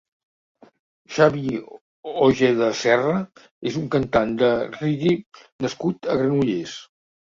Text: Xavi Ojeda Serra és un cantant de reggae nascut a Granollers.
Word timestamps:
Xavi 1.17 1.43
Ojeda 2.29 2.71
Serra 2.81 3.13
és 3.71 3.81
un 3.85 3.89
cantant 3.99 4.35
de 4.43 4.53
reggae 4.67 5.17
nascut 5.65 6.15
a 6.15 6.21
Granollers. 6.27 6.81